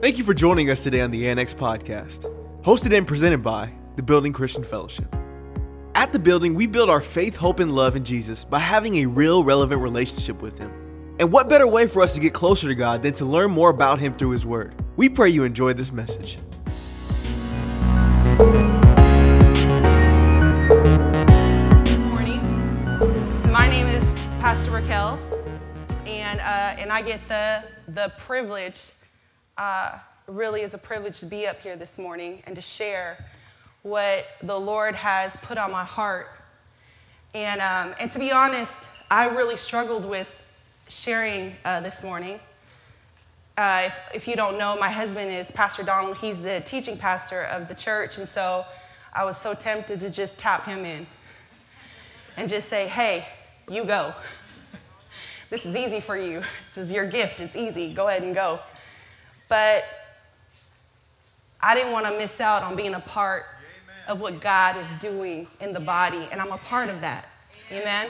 [0.00, 2.32] Thank you for joining us today on the Annex Podcast,
[2.62, 5.12] hosted and presented by the Building Christian Fellowship.
[5.96, 9.06] At the building, we build our faith, hope, and love in Jesus by having a
[9.06, 10.70] real, relevant relationship with Him.
[11.18, 13.70] And what better way for us to get closer to God than to learn more
[13.70, 14.72] about Him through His Word?
[14.94, 16.38] We pray you enjoy this message.
[21.88, 22.40] Good morning.
[23.50, 24.04] My name is
[24.38, 25.18] Pastor Racquel,
[26.06, 28.92] and uh, and I get the the privilege.
[29.58, 29.98] Uh,
[30.28, 33.26] really, is a privilege to be up here this morning and to share
[33.82, 36.28] what the Lord has put on my heart.
[37.34, 38.72] And um, and to be honest,
[39.10, 40.28] I really struggled with
[40.88, 42.38] sharing uh, this morning.
[43.56, 46.18] Uh, if, if you don't know, my husband is Pastor Donald.
[46.18, 48.64] He's the teaching pastor of the church, and so
[49.12, 51.04] I was so tempted to just tap him in
[52.36, 53.26] and just say, hey,
[53.68, 54.14] you go.
[55.50, 56.44] this is easy for you.
[56.72, 57.40] This is your gift.
[57.40, 57.92] It's easy.
[57.92, 58.60] Go ahead and go.
[59.48, 59.84] But
[61.60, 63.46] I didn't want to miss out on being a part
[64.06, 67.28] of what God is doing in the body, and I'm a part of that.
[67.70, 68.08] Amen.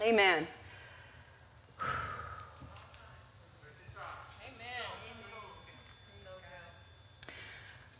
[0.00, 0.46] Amen.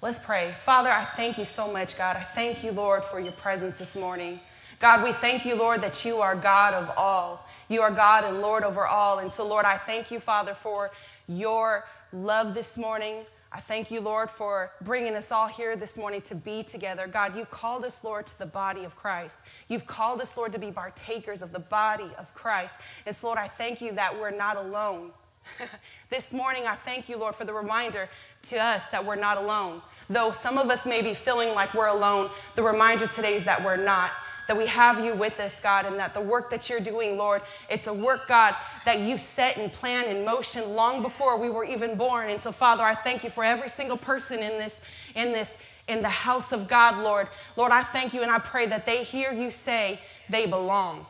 [0.01, 0.55] Let's pray.
[0.65, 2.17] Father, I thank you so much, God.
[2.17, 4.39] I thank you, Lord, for your presence this morning.
[4.79, 7.45] God, we thank you, Lord, that you are God of all.
[7.69, 9.19] You are God and Lord over all.
[9.19, 10.93] And so, Lord, I thank you, Father, for
[11.27, 13.25] your love this morning.
[13.51, 17.07] I thank you, Lord, for bringing us all here this morning to be together.
[17.07, 19.39] God, you've called us, Lord, to the body of Christ.
[19.69, 22.77] You've called us, Lord, to be partakers of the body of Christ.
[23.07, 25.13] And so, Lord, I thank you that we're not alone.
[26.11, 28.11] this morning, I thank you, Lord, for the reminder
[28.51, 29.81] to us that we're not alone.
[30.11, 33.65] Though some of us may be feeling like we're alone, the reminder today is that
[33.65, 34.13] we're not.
[34.49, 37.43] That we have you with us, God, and that the work that you're doing, Lord,
[37.69, 41.65] it's a work, God, that you set and plan in motion long before we were
[41.65, 42.31] even born.
[42.31, 44.81] And so, Father, I thank you for every single person in this,
[45.15, 45.55] in this,
[45.87, 47.29] in the house of God, Lord.
[47.57, 50.01] Lord, I thank you and I pray that they hear you say
[50.31, 51.05] they belong.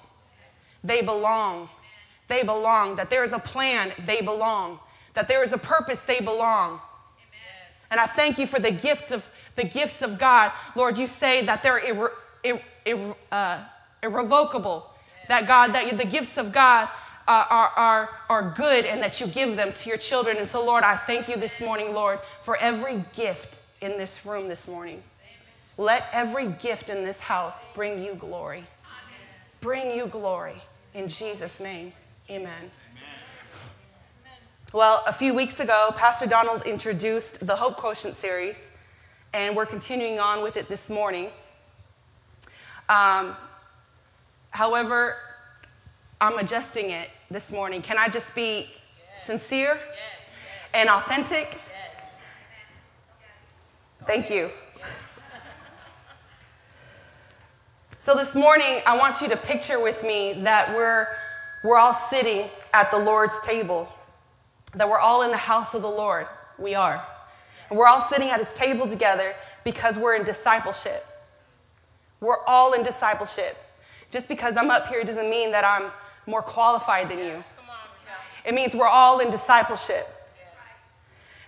[0.83, 1.69] They belong.
[2.27, 2.97] They belong.
[2.97, 4.81] That there is a plan, they belong.
[5.15, 6.81] That there is a purpose, they belong.
[7.91, 10.53] And I thank you for the gift of the gifts of God.
[10.77, 12.13] Lord, you say that they're
[13.33, 13.65] uh,
[14.03, 14.91] irrevocable.
[15.29, 16.89] That God, that the gifts of God
[17.29, 20.39] uh, are, are, are good and that you give them to your children.
[20.39, 24.49] And so, Lord, I thank you this morning, Lord, for every gift in this room
[24.49, 25.03] this morning.
[25.77, 28.65] Let every gift in this house bring you glory.
[29.61, 30.55] Bring you glory.
[30.95, 31.93] In Jesus' name,
[32.31, 32.71] amen.
[34.73, 38.71] Well, a few weeks ago, Pastor Donald introduced the Hope Quotient series,
[39.33, 41.31] and we're continuing on with it this morning.
[42.89, 43.37] Um,
[44.51, 45.17] however,
[46.21, 47.83] I'm adjusting it this morning.
[47.83, 48.71] Can I just be
[49.11, 49.27] yes.
[49.27, 49.91] sincere yes.
[50.75, 51.51] and authentic?
[51.51, 52.03] Yes.
[54.07, 54.51] Thank you.
[58.01, 61.09] So, this morning, I want you to picture with me that we're,
[61.63, 63.89] we're all sitting at the Lord's table
[64.75, 66.27] that we're all in the house of the Lord.
[66.59, 67.05] We are.
[67.71, 69.35] And we're all sitting at his table together
[69.65, 71.07] because we're in discipleship.
[72.21, 73.57] We're all in discipleship.
[74.11, 75.91] Just because I'm up here doesn't mean that I'm
[76.27, 77.45] more qualified than you.
[78.45, 80.09] It means we're all in discipleship.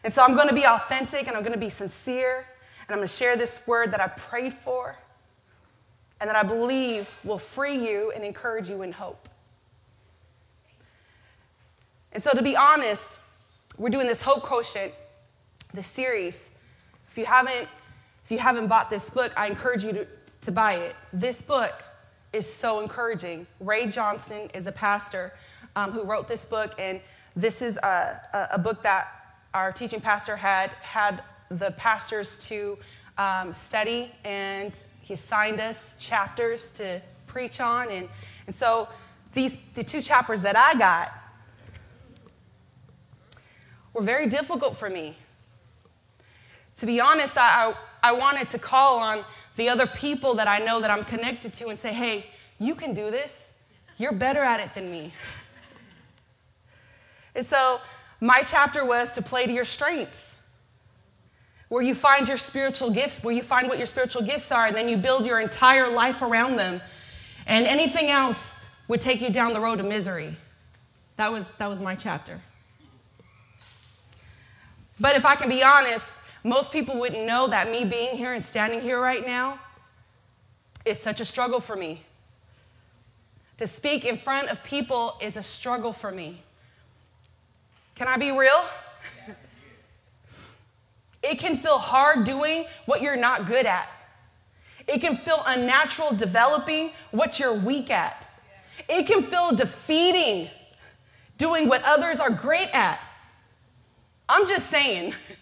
[0.04, 2.96] And so I'm going to be authentic and I'm going to be sincere and I'm
[2.96, 4.96] going to share this word that I prayed for
[6.20, 9.28] and that I believe will free you and encourage you in hope.
[12.12, 13.18] And so, to be honest,
[13.78, 14.92] we're doing this Hope Quotient,
[15.72, 16.50] this series.
[17.06, 17.68] If you haven't,
[18.24, 20.06] if you haven't bought this book, I encourage you to,
[20.42, 20.96] to buy it.
[21.12, 21.82] This book
[22.32, 23.46] is so encouraging.
[23.58, 25.32] Ray Johnson is a pastor
[25.76, 27.00] um, who wrote this book, and
[27.36, 29.08] this is a, a, book that
[29.54, 32.78] our teaching pastor had had the pastors to
[33.18, 37.90] um, study, and he assigned us chapters to preach on.
[37.90, 38.08] And,
[38.46, 38.88] and so,
[39.32, 41.12] these the two chapters that I got
[43.92, 45.16] were very difficult for me.
[46.78, 47.72] To be honest, I,
[48.02, 49.24] I, I, wanted to call on
[49.60, 52.24] the other people that I know that I'm connected to and say, hey,
[52.58, 53.38] you can do this.
[53.98, 55.12] You're better at it than me.
[57.34, 57.78] And so
[58.22, 60.24] my chapter was to play to your strengths,
[61.68, 64.74] where you find your spiritual gifts, where you find what your spiritual gifts are, and
[64.74, 66.80] then you build your entire life around them.
[67.46, 68.54] And anything else
[68.88, 70.34] would take you down the road of misery.
[71.18, 72.40] That was, that was my chapter.
[74.98, 76.10] But if I can be honest,
[76.42, 79.58] most people wouldn't know that me being here and standing here right now
[80.84, 82.02] is such a struggle for me.
[83.58, 86.42] To speak in front of people is a struggle for me.
[87.94, 88.64] Can I be real?
[91.22, 93.90] It can feel hard doing what you're not good at.
[94.88, 98.26] It can feel unnatural developing what you're weak at.
[98.88, 100.48] It can feel defeating
[101.36, 102.98] doing what others are great at.
[104.28, 105.14] I'm just saying,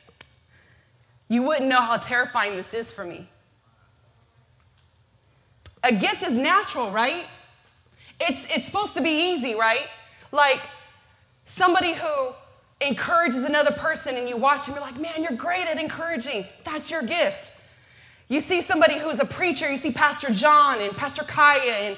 [1.29, 3.29] you wouldn't know how terrifying this is for me.
[5.85, 7.27] A gift is natural, right?
[8.21, 9.87] It's, it's supposed to be easy, right?
[10.33, 10.61] Like
[11.45, 12.31] somebody who
[12.81, 16.45] encourages another person and you watch them, you're like, man, you're great at encouraging.
[16.65, 17.53] That's your gift.
[18.29, 21.97] You see somebody who's a preacher, you see Pastor John and Pastor Kaya and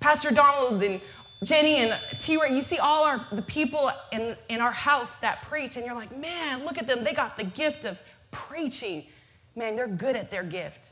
[0.00, 1.00] Pastor Donald and
[1.42, 5.42] Jenny and T Ray, you see all our the people in, in our house that
[5.42, 7.02] preach, and you're like, man, look at them.
[7.02, 8.00] They got the gift of
[8.32, 9.04] preaching.
[9.54, 10.90] Man, they're good at their gift.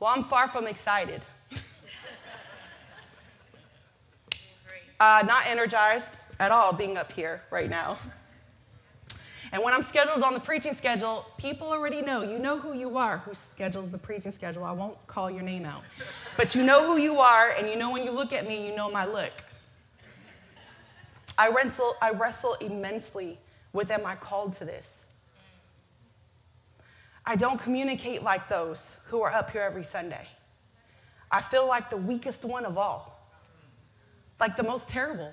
[0.00, 1.20] Well, I'm far from excited.
[5.00, 7.98] uh, not energized at all being up here right now.
[9.52, 12.22] And when I'm scheduled on the preaching schedule, people already know.
[12.22, 14.64] You know who you are who schedules the preaching schedule.
[14.64, 15.82] I won't call your name out.
[16.36, 18.74] But you know who you are, and you know when you look at me, you
[18.74, 19.30] know my look.
[21.38, 23.38] I wrestle, I wrestle immensely
[23.74, 25.00] with am I called to this?
[27.26, 30.26] I don't communicate like those who are up here every Sunday.
[31.30, 33.28] I feel like the weakest one of all,
[34.40, 35.32] like the most terrible.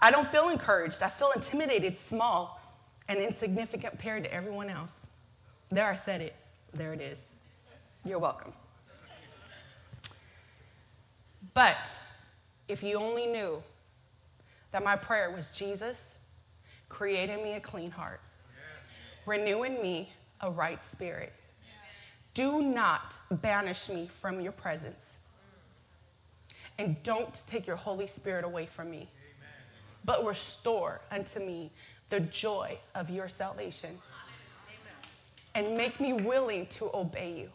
[0.00, 1.02] I don't feel encouraged.
[1.02, 2.60] I feel intimidated, small,
[3.08, 5.06] and insignificant compared to everyone else.
[5.70, 6.34] There, I said it.
[6.72, 7.20] There it is.
[8.04, 8.52] You're welcome.
[11.54, 11.76] But
[12.68, 13.62] if you only knew
[14.72, 16.16] that my prayer was Jesus,
[16.88, 18.20] create in me a clean heart,
[19.26, 21.32] renew in me a right spirit.
[22.34, 25.14] Do not banish me from your presence.
[26.78, 29.10] And don't take your Holy Spirit away from me,
[30.04, 31.72] but restore unto me
[32.10, 33.98] the joy of your salvation.
[35.54, 37.50] And make me willing to obey you.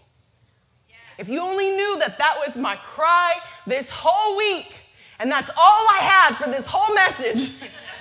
[1.17, 4.73] If you only knew that that was my cry this whole week,
[5.19, 7.53] and that's all I had for this whole message,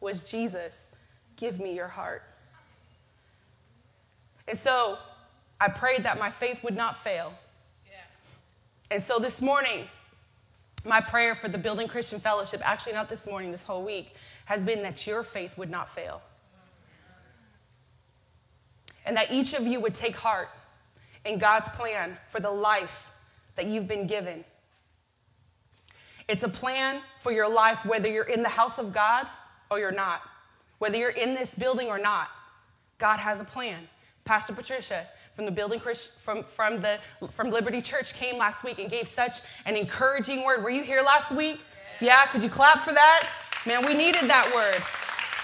[0.00, 0.90] was Jesus,
[1.36, 2.22] give me your heart.
[4.48, 4.98] And so
[5.60, 7.32] I prayed that my faith would not fail.
[8.90, 9.86] And so this morning,
[10.84, 14.14] my prayer for the Building Christian Fellowship, actually not this morning, this whole week,
[14.46, 16.22] has been that your faith would not fail
[19.06, 20.48] and that each of you would take heart
[21.24, 23.12] in God's plan for the life
[23.56, 24.44] that you've been given.
[26.28, 29.26] It's a plan for your life, whether you're in the house of God
[29.70, 30.22] or you're not,
[30.78, 32.28] whether you're in this building or not.
[32.98, 33.88] God has a plan.
[34.24, 36.98] Pastor Patricia from the building from, from the
[37.32, 40.62] from Liberty Church came last week and gave such an encouraging word.
[40.62, 41.60] Were you here last week?
[42.00, 43.28] Yeah, could you clap for that?
[43.66, 44.82] Man, we needed that word.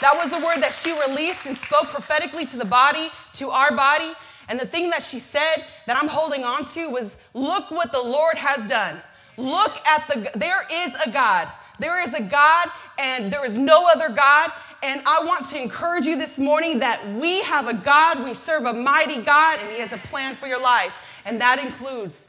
[0.01, 3.75] That was the word that she released and spoke prophetically to the body, to our
[3.75, 4.13] body.
[4.49, 8.03] And the thing that she said that I'm holding on to was look what the
[8.03, 9.01] Lord has done.
[9.37, 11.49] Look at the, there is a God.
[11.79, 12.69] There is a God,
[12.99, 14.53] and there is no other God.
[14.83, 18.65] And I want to encourage you this morning that we have a God, we serve
[18.65, 20.93] a mighty God, and He has a plan for your life.
[21.25, 22.29] And that includes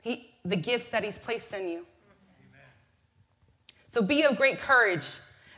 [0.00, 1.86] he, the gifts that He's placed in you.
[3.88, 5.06] So be of great courage.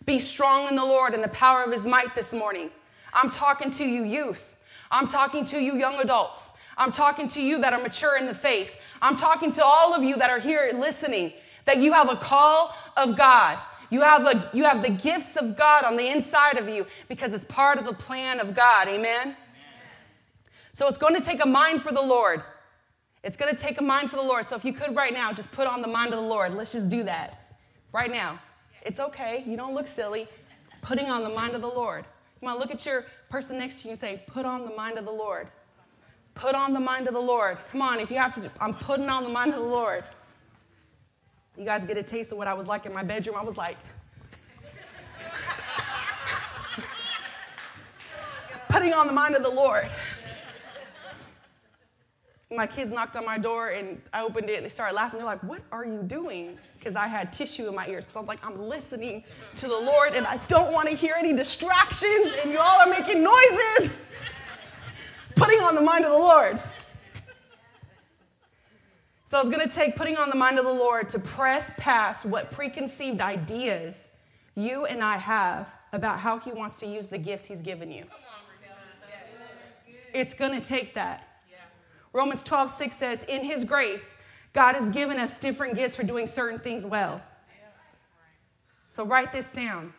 [0.06, 2.70] Be strong in the Lord and the power of his might this morning.
[3.12, 4.56] I'm talking to you, youth.
[4.90, 6.46] I'm talking to you, young adults.
[6.76, 8.74] I'm talking to you that are mature in the faith.
[9.02, 11.32] I'm talking to all of you that are here listening
[11.64, 13.58] that you have a call of God.
[13.90, 17.32] You have, a, you have the gifts of God on the inside of you because
[17.32, 18.88] it's part of the plan of God.
[18.88, 19.34] Amen?
[20.74, 22.42] So it's going to take a mind for the Lord.
[23.24, 24.46] It's going to take a mind for the Lord.
[24.46, 26.54] So if you could right now, just put on the mind of the Lord.
[26.54, 27.58] Let's just do that
[27.92, 28.38] right now.
[28.82, 29.42] It's okay.
[29.46, 30.28] You don't look silly.
[30.82, 32.04] Putting on the mind of the Lord.
[32.40, 34.98] Come on, look at your person next to you and say, Put on the mind
[34.98, 35.48] of the Lord.
[36.34, 37.58] Put on the mind of the Lord.
[37.72, 40.04] Come on, if you have to, I'm putting on the mind of the Lord.
[41.58, 43.36] You guys get a taste of what I was like in my bedroom.
[43.36, 43.76] I was like,
[48.68, 49.88] putting on the mind of the Lord.
[52.54, 55.18] My kids knocked on my door and I opened it and they started laughing.
[55.18, 56.56] They're like, What are you doing?
[56.78, 59.24] because I had tissue in my ears because I was like, I'm listening
[59.56, 62.88] to the Lord and I don't want to hear any distractions and you all are
[62.88, 63.90] making noises.
[65.34, 66.58] putting on the mind of the Lord.
[69.28, 72.24] So it's going to take putting on the mind of the Lord to press past
[72.24, 74.04] what preconceived ideas
[74.54, 78.04] you and I have about how He wants to use the gifts He's given you.
[80.14, 81.28] It's going to take that.
[82.14, 84.14] Romans 12, 6 says, In His grace,
[84.54, 87.20] God has given us different gifts for doing certain things well.
[88.88, 89.92] So write this down.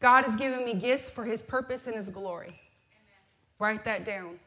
[0.00, 2.60] God has given me gifts for his purpose and his glory.
[3.60, 4.40] Write that down.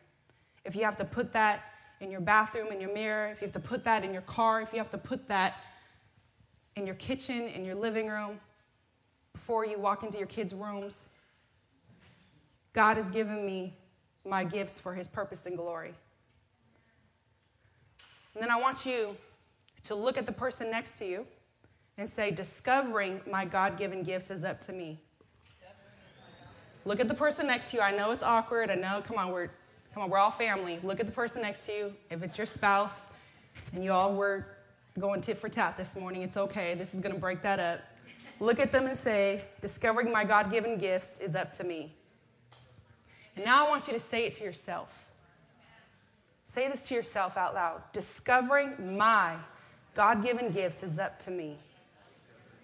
[0.65, 1.63] If you have to put that
[1.99, 4.61] in your bathroom, in your mirror, if you have to put that in your car,
[4.61, 5.55] if you have to put that
[6.75, 8.39] in your kitchen, in your living room,
[9.33, 11.09] before you walk into your kids' rooms,
[12.73, 13.73] God has given me
[14.25, 15.93] my gifts for his purpose and glory.
[18.33, 19.17] And then I want you
[19.83, 21.25] to look at the person next to you
[21.97, 24.99] and say, Discovering my God given gifts is up to me.
[26.85, 27.83] Look at the person next to you.
[27.83, 28.69] I know it's awkward.
[28.69, 29.49] I know, come on, we're
[29.97, 30.79] come on, we're all family.
[30.83, 31.93] Look at the person next to you.
[32.11, 33.07] If it's your spouse
[33.73, 34.45] and you all were
[34.99, 36.75] going tit for tat this morning, it's okay.
[36.75, 37.79] This is gonna break that up.
[38.39, 41.95] Look at them and say, Discovering my God given gifts is up to me.
[43.35, 45.07] And now I want you to say it to yourself.
[46.45, 47.81] Say this to yourself out loud.
[47.91, 49.33] Discovering my
[49.95, 51.57] God given gifts is up to me.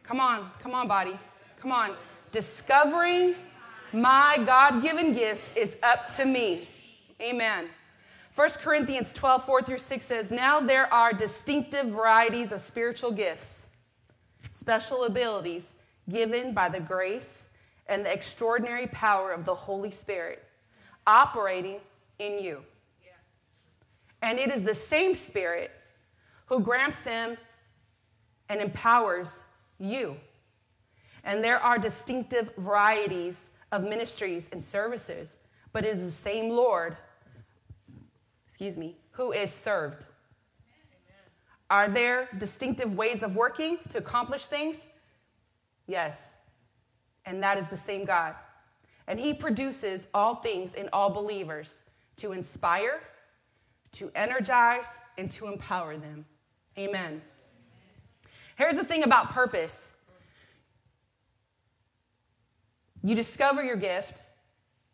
[0.03, 1.17] Come on, come on, body.
[1.59, 1.95] Come on.
[2.31, 3.33] Discovering
[3.91, 6.67] my God given gifts is up to me.
[7.21, 7.69] Amen.
[8.35, 13.69] 1 Corinthians 12, 4 through 6 says, Now there are distinctive varieties of spiritual gifts,
[14.51, 15.73] special abilities
[16.09, 17.45] given by the grace
[17.87, 20.43] and the extraordinary power of the Holy Spirit
[21.05, 21.79] operating
[22.19, 22.63] in you.
[24.21, 25.69] And it is the same Spirit
[26.45, 27.37] who grants them
[28.49, 29.43] and empowers
[29.79, 30.15] you.
[31.25, 35.37] And there are distinctive varieties of ministries and services,
[35.73, 36.95] but it is the same Lord,
[38.47, 40.05] excuse me, who is served.
[41.69, 44.85] Are there distinctive ways of working to accomplish things?
[45.87, 46.31] Yes.
[47.25, 48.35] And that is the same God.
[49.07, 51.81] And He produces all things in all believers
[52.17, 53.01] to inspire,
[53.93, 56.25] to energize, and to empower them.
[56.77, 57.21] Amen.
[58.55, 59.87] Here's the thing about purpose
[63.05, 64.21] you discover your gift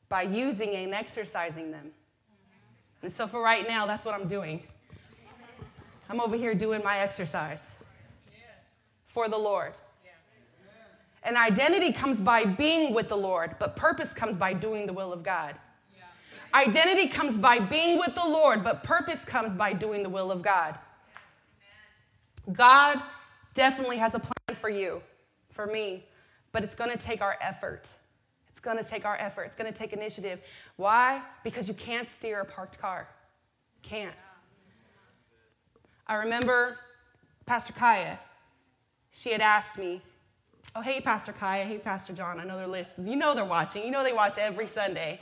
[0.09, 1.91] by using and exercising them.
[3.01, 4.63] And so for right now, that's what I'm doing.
[6.09, 7.61] I'm over here doing my exercise
[9.07, 9.73] for the Lord.
[11.23, 15.13] And identity comes by being with the Lord, but purpose comes by doing the will
[15.13, 15.55] of God.
[16.53, 20.41] Identity comes by being with the Lord, but purpose comes by doing the will of
[20.41, 20.79] God.
[22.51, 22.99] God
[23.53, 25.01] definitely has a plan for you,
[25.51, 26.05] for me,
[26.51, 27.87] but it's going to take our effort.
[28.69, 29.45] Going to take our effort.
[29.45, 30.41] It's going to take initiative.
[30.75, 31.23] Why?
[31.43, 33.07] Because you can't steer a parked car.
[33.81, 34.13] Can't.
[36.05, 36.77] I remember
[37.47, 38.19] Pastor Kaya.
[39.09, 40.03] She had asked me,
[40.75, 41.65] Oh, hey, Pastor Kaya.
[41.65, 42.39] Hey, Pastor John.
[42.39, 43.07] I know they're listening.
[43.07, 43.83] You know they're watching.
[43.83, 45.19] You know they watch every Sunday.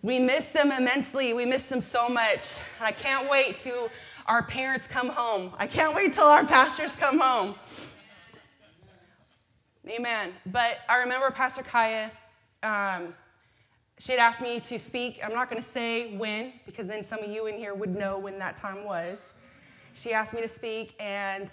[0.00, 1.34] We miss them immensely.
[1.34, 2.46] We miss them so much.
[2.80, 3.90] I can't wait till
[4.24, 5.52] our parents come home.
[5.58, 7.56] I can't wait till our pastors come home.
[9.86, 10.32] Amen.
[10.46, 12.10] But I remember Pastor Kaya,
[12.62, 13.14] um,
[13.98, 15.20] she had asked me to speak.
[15.22, 18.18] I'm not going to say when, because then some of you in here would know
[18.18, 19.34] when that time was.
[19.92, 21.52] She asked me to speak, and,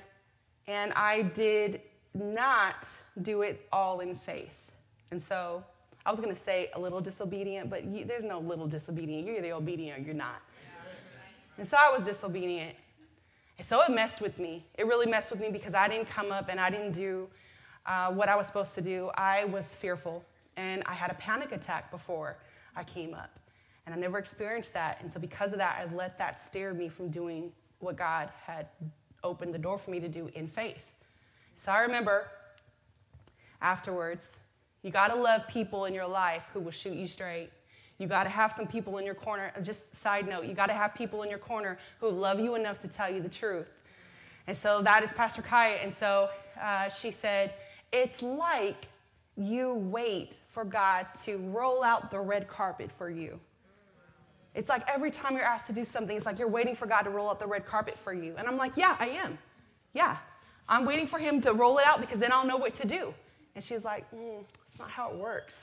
[0.67, 1.81] and I did
[2.13, 2.87] not
[3.21, 4.71] do it all in faith.
[5.11, 5.63] And so
[6.05, 9.25] I was going to say a little disobedient, but you, there's no little disobedient.
[9.25, 10.41] You're either obedient or you're not.
[11.57, 12.75] And so I was disobedient.
[13.57, 14.65] And so it messed with me.
[14.77, 17.27] It really messed with me because I didn't come up and I didn't do
[17.85, 19.09] uh, what I was supposed to do.
[19.15, 20.23] I was fearful
[20.57, 22.35] and I had a panic attack before
[22.75, 23.39] I came up.
[23.85, 24.97] And I never experienced that.
[25.01, 28.67] And so because of that, I let that steer me from doing what God had
[29.23, 30.83] opened the door for me to do in faith.
[31.55, 32.27] So I remember
[33.61, 34.31] afterwards,
[34.81, 37.49] you got to love people in your life who will shoot you straight.
[37.97, 39.51] You got to have some people in your corner.
[39.63, 42.79] Just side note, you got to have people in your corner who love you enough
[42.79, 43.67] to tell you the truth.
[44.47, 45.77] And so that is Pastor Kaya.
[45.77, 46.29] And so
[46.61, 47.53] uh, she said,
[47.91, 48.87] It's like
[49.37, 53.39] you wait for God to roll out the red carpet for you.
[54.55, 57.03] It's like every time you're asked to do something, it's like you're waiting for God
[57.03, 58.33] to roll out the red carpet for you.
[58.37, 59.37] And I'm like, Yeah, I am.
[59.93, 60.17] Yeah.
[60.67, 63.13] I'm waiting for Him to roll it out because then I'll know what to do.
[63.53, 65.57] And she's like, mm, That's not how it works.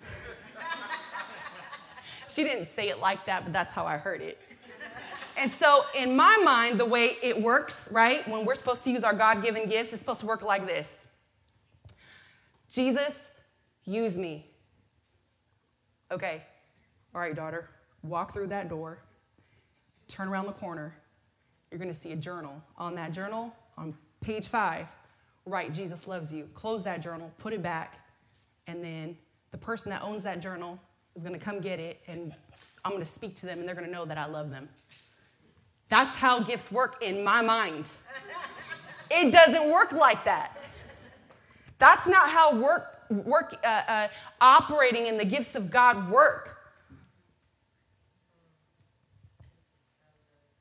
[2.30, 4.40] she didn't say it like that, but that's how I heard it.
[5.38, 9.04] And so, in my mind, the way it works, right, when we're supposed to use
[9.04, 11.05] our God given gifts, it's supposed to work like this
[12.70, 13.16] Jesus,
[13.84, 14.46] use me.
[16.10, 16.42] Okay,
[17.14, 17.68] all right, daughter,
[18.02, 18.98] walk through that door,
[20.08, 20.94] turn around the corner.
[21.70, 22.62] You're going to see a journal.
[22.76, 24.86] On that journal, on page five,
[25.46, 26.48] write Jesus loves you.
[26.54, 27.98] Close that journal, put it back,
[28.66, 29.16] and then
[29.50, 30.78] the person that owns that journal
[31.14, 32.32] is going to come get it, and
[32.84, 34.68] I'm going to speak to them, and they're going to know that I love them.
[35.88, 37.86] That's how gifts work in my mind.
[39.10, 40.55] It doesn't work like that.
[41.78, 44.08] That's not how work work, uh, uh,
[44.40, 46.58] operating in the gifts of God work.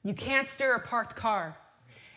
[0.04, 1.58] You can't steer a parked car.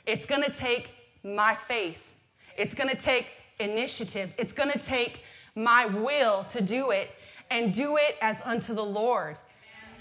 [0.06, 0.90] It's going to take
[1.24, 2.14] my faith.
[2.56, 3.28] It's going to take
[3.60, 4.32] initiative.
[4.36, 5.22] It's going to take
[5.54, 7.10] my will to do it
[7.50, 9.38] and do it as unto the Lord.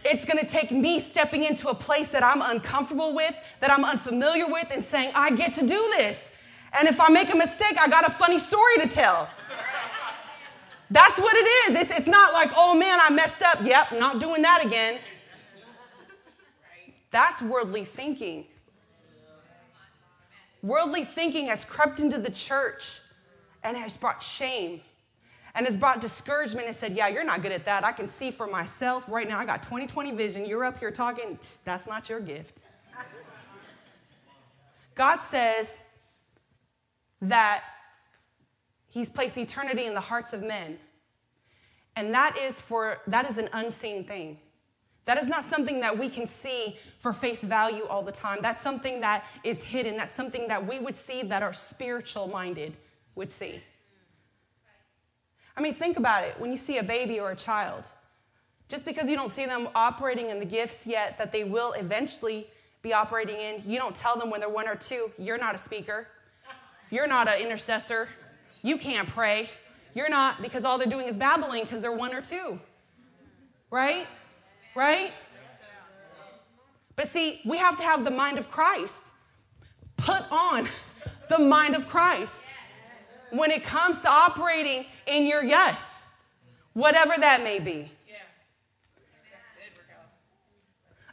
[0.03, 3.83] It's going to take me stepping into a place that I'm uncomfortable with, that I'm
[3.83, 6.23] unfamiliar with, and saying, I get to do this.
[6.73, 9.29] And if I make a mistake, I got a funny story to tell.
[10.89, 11.81] That's what it is.
[11.81, 13.59] It's, it's not like, oh man, I messed up.
[13.63, 14.99] Yep, not doing that again.
[17.11, 18.45] That's worldly thinking.
[20.61, 22.99] Worldly thinking has crept into the church
[23.63, 24.81] and has brought shame
[25.55, 27.83] and has brought discouragement and said, Yeah, you're not good at that.
[27.83, 29.39] I can see for myself right now.
[29.39, 30.45] I got 20 20 vision.
[30.45, 31.37] You're up here talking.
[31.65, 32.61] That's not your gift.
[34.95, 35.79] God says
[37.21, 37.63] that
[38.89, 40.79] He's placed eternity in the hearts of men.
[41.95, 44.39] And that is for that is an unseen thing.
[45.05, 48.39] That is not something that we can see for face value all the time.
[48.41, 49.95] That's something that is hidden.
[49.97, 52.75] That's something that we would see that our spiritual minded
[53.15, 53.61] would see.
[55.55, 56.35] I mean, think about it.
[56.39, 57.83] When you see a baby or a child,
[58.67, 62.47] just because you don't see them operating in the gifts yet that they will eventually
[62.81, 65.57] be operating in, you don't tell them when they're one or two, you're not a
[65.57, 66.07] speaker.
[66.89, 68.09] You're not an intercessor.
[68.63, 69.49] You can't pray.
[69.93, 72.59] You're not, because all they're doing is babbling because they're one or two.
[73.71, 74.07] Right?
[74.75, 75.11] Right?
[76.95, 78.95] But see, we have to have the mind of Christ.
[79.97, 80.69] Put on
[81.29, 82.43] the mind of Christ
[83.31, 85.95] when it comes to operating in your yes,
[86.73, 87.91] whatever that may be.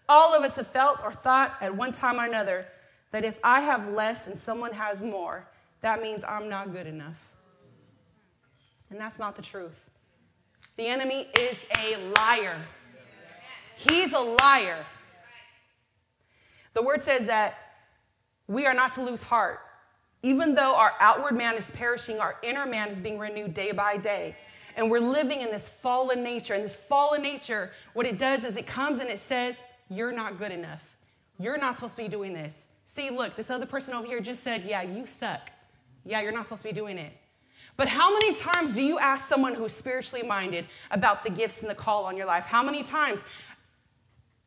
[0.08, 2.66] All of us have felt or thought at one time or another
[3.10, 5.48] that if I have less and someone has more,
[5.84, 7.18] that means I'm not good enough.
[8.88, 9.84] And that's not the truth.
[10.76, 12.56] The enemy is a liar.
[13.76, 14.78] He's a liar.
[16.72, 17.58] The word says that
[18.48, 19.60] we are not to lose heart.
[20.22, 23.98] Even though our outward man is perishing, our inner man is being renewed day by
[23.98, 24.36] day.
[24.78, 26.54] And we're living in this fallen nature.
[26.54, 29.54] And this fallen nature, what it does is it comes and it says,
[29.90, 30.96] You're not good enough.
[31.38, 32.62] You're not supposed to be doing this.
[32.86, 35.50] See, look, this other person over here just said, Yeah, you suck.
[36.04, 37.12] Yeah, you're not supposed to be doing it.
[37.76, 41.70] But how many times do you ask someone who's spiritually minded about the gifts and
[41.70, 42.44] the call on your life?
[42.44, 43.20] How many times?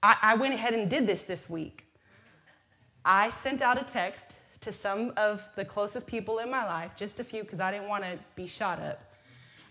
[0.01, 1.85] I, I went ahead and did this this week.
[3.03, 7.19] I sent out a text to some of the closest people in my life, just
[7.19, 9.01] a few, because I didn't want to be shot up.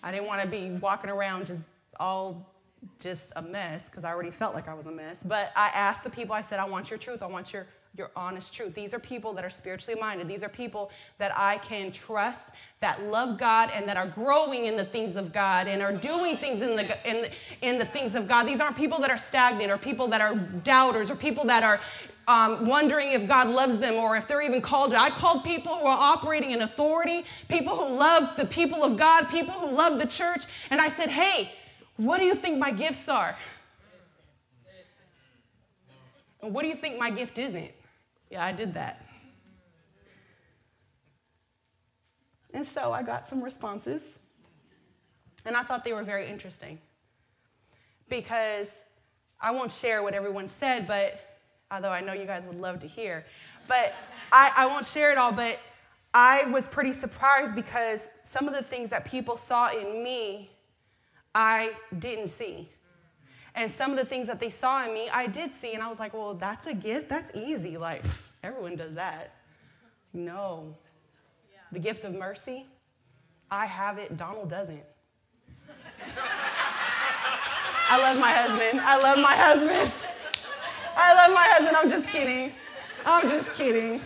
[0.02, 2.52] I didn't want to be walking around just all
[3.00, 5.22] just a mess, because I already felt like I was a mess.
[5.24, 7.22] But I asked the people, I said, I want your truth.
[7.22, 7.66] I want your,
[7.96, 8.74] your honest truth.
[8.74, 10.28] These are people that are spiritually minded.
[10.28, 14.76] These are people that I can trust, that love God, and that are growing in
[14.76, 17.30] the things of God and are doing things in the, in the,
[17.62, 18.44] in the things of God.
[18.44, 21.80] These aren't people that are stagnant or people that are doubters or people that are
[22.28, 24.92] um, wondering if God loves them or if they're even called.
[24.92, 29.28] I called people who are operating in authority, people who love the people of God,
[29.30, 31.52] people who love the church, and I said, hey,
[31.96, 33.36] what do you think my gifts are?
[36.42, 37.70] And what do you think my gift isn't?
[38.30, 39.04] Yeah, I did that.
[42.52, 44.02] And so I got some responses,
[45.44, 46.78] and I thought they were very interesting
[48.08, 48.68] because
[49.40, 51.20] I won't share what everyone said, but
[51.70, 53.26] although I know you guys would love to hear.
[53.68, 53.94] But
[54.32, 55.58] I, I won't share it all, but
[56.14, 60.50] I was pretty surprised because some of the things that people saw in me,
[61.34, 62.70] I didn't see.
[63.56, 65.72] And some of the things that they saw in me, I did see.
[65.72, 67.08] And I was like, well, that's a gift?
[67.08, 67.78] That's easy.
[67.78, 68.02] Like,
[68.44, 69.32] everyone does that.
[70.12, 70.74] No.
[71.72, 72.66] The gift of mercy,
[73.50, 74.84] I have it, Donald doesn't.
[77.88, 78.80] I love my husband.
[78.80, 79.92] I love my husband.
[80.96, 81.76] I love my husband.
[81.76, 82.52] I'm just kidding.
[83.04, 84.00] I'm just kidding.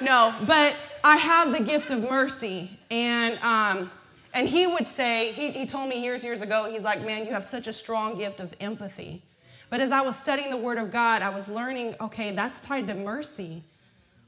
[0.00, 2.70] No, but I have the gift of mercy.
[2.90, 3.90] And, um,
[4.34, 7.30] and he would say, he, he told me years, years ago, he's like, man, you
[7.30, 9.22] have such a strong gift of empathy.
[9.70, 12.88] But as I was studying the Word of God, I was learning, okay, that's tied
[12.88, 13.62] to mercy.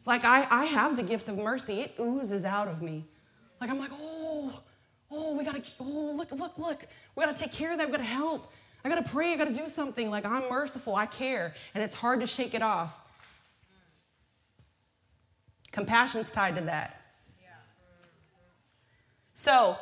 [0.05, 3.05] Like, I, I have the gift of mercy, it oozes out of me.
[3.61, 4.61] Like, I'm like, oh,
[5.11, 6.85] oh, we gotta, oh, look, look, look.
[7.17, 8.53] We gotta take care of that, we gotta help.
[8.85, 10.09] I gotta pray, I gotta do something.
[10.09, 12.95] Like, I'm merciful, I care, and it's hard to shake it off.
[15.73, 17.01] Compassion's tied to that.
[19.35, 19.77] So,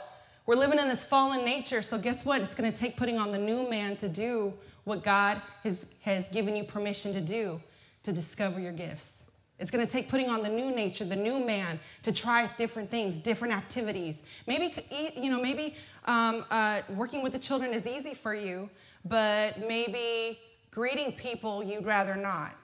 [0.46, 2.42] we're living in this fallen nature, so guess what?
[2.42, 4.54] It's gonna take putting on the new man to do
[4.84, 7.60] what God has, has given you permission to do
[8.02, 9.12] to discover your gifts.
[9.58, 12.90] It's going to take putting on the new nature, the new man, to try different
[12.90, 14.20] things, different activities.
[14.46, 14.74] Maybe
[15.16, 15.76] you know, maybe
[16.06, 18.68] um, uh, working with the children is easy for you,
[19.04, 22.56] but maybe greeting people you'd rather not,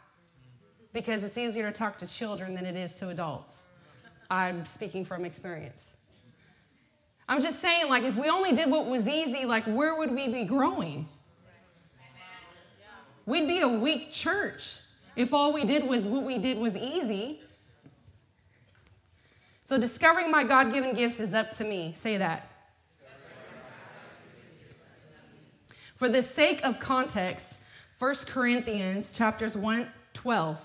[0.92, 3.62] because it's easier to talk to children than it is to adults.
[4.28, 5.84] I'm speaking from experience.
[7.30, 10.26] I'm just saying, like, if we only did what was easy, like, where would we
[10.26, 11.08] be growing?
[13.24, 14.80] We'd be a weak church
[15.14, 17.40] if all we did was what we did was easy.
[19.62, 21.92] So discovering my God-given gifts is up to me.
[21.94, 22.50] Say that.
[25.94, 27.58] For the sake of context,
[28.00, 30.58] 1 Corinthians chapters 1 12,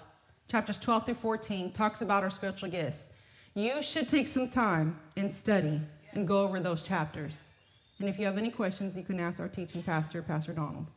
[0.47, 3.10] chapters 12 through 14 talks about our spiritual gifts.
[3.54, 5.80] You should take some time and study
[6.15, 7.51] and go over those chapters.
[7.99, 10.88] And if you have any questions, you can ask our teaching pastor, Pastor Donald.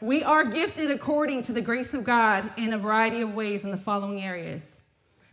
[0.00, 3.70] We are gifted according to the grace of God in a variety of ways in
[3.70, 4.80] the following areas.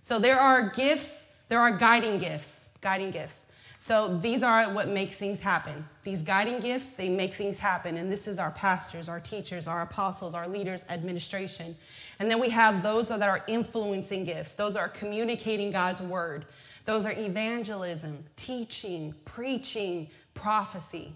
[0.03, 3.47] So there are gifts, there are guiding gifts, guiding gifts.
[3.79, 5.83] So these are what make things happen.
[6.03, 7.97] These guiding gifts, they make things happen.
[7.97, 11.75] And this is our pastors, our teachers, our apostles, our leaders, administration.
[12.19, 14.53] And then we have those that are influencing gifts.
[14.53, 16.45] Those are communicating God's word.
[16.85, 21.13] Those are evangelism, teaching, preaching, prophecy.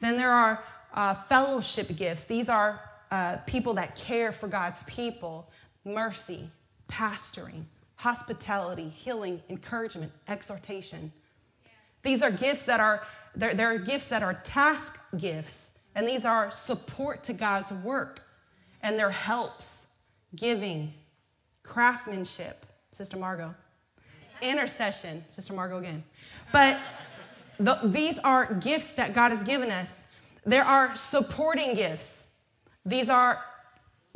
[0.00, 2.24] Then there are uh, fellowship gifts.
[2.24, 2.80] These are
[3.10, 5.50] uh, people that care for God's people,
[5.84, 6.48] mercy,
[6.88, 7.64] pastoring,
[7.96, 11.12] hospitality, healing, encouragement, exhortation.
[12.02, 16.50] These are gifts that are they're, they're gifts that are task gifts, and these are
[16.50, 18.20] support to God's work,
[18.82, 19.86] and they're helps,
[20.36, 20.92] giving,
[21.62, 23.54] craftsmanship, Sister Margot,
[24.42, 26.02] intercession, Sister Margot again.
[26.52, 26.78] But
[27.58, 29.92] the, these are gifts that God has given us
[30.44, 32.24] there are supporting gifts.
[32.84, 33.44] These are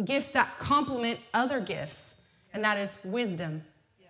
[0.05, 2.17] gifts that complement other gifts,
[2.53, 3.63] and that is wisdom,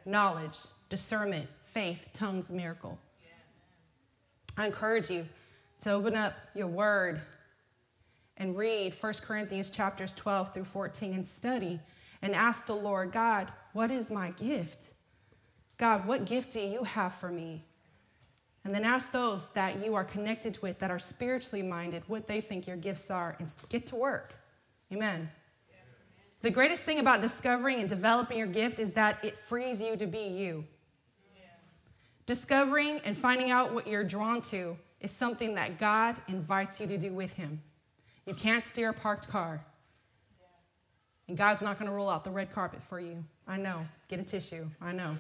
[0.07, 2.99] knowledge, discernment, faith, tongues, miracle.
[4.57, 5.27] I encourage you
[5.81, 7.21] to open up your word
[8.39, 11.79] and read 1 Corinthians chapters 12 through 14 and study
[12.23, 14.86] and ask the Lord, God, what is my gift?
[15.79, 17.65] God, what gift do you have for me?
[18.65, 22.41] And then ask those that you are connected with that are spiritually minded what they
[22.41, 24.35] think your gifts are and get to work.
[24.93, 25.31] Amen.
[26.43, 30.07] The greatest thing about discovering and developing your gift is that it frees you to
[30.07, 30.65] be you.
[32.27, 36.99] Discovering and finding out what you're drawn to is something that God invites you to
[36.99, 37.63] do with Him.
[38.27, 39.65] You can't steer a parked car.
[41.29, 43.23] And God's not going to roll out the red carpet for you.
[43.47, 43.87] I know.
[44.09, 44.67] Get a tissue.
[44.81, 45.17] I know.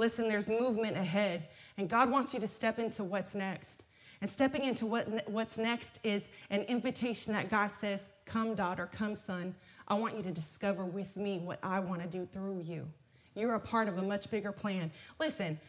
[0.00, 3.84] Listen, there's movement ahead, and God wants you to step into what's next.
[4.22, 9.14] And stepping into what, what's next is an invitation that God says, Come, daughter, come,
[9.14, 9.54] son.
[9.88, 12.88] I want you to discover with me what I want to do through you.
[13.34, 14.90] You're a part of a much bigger plan.
[15.18, 15.60] Listen,